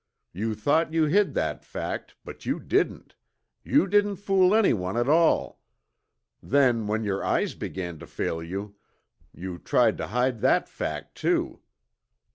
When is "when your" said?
6.87-7.23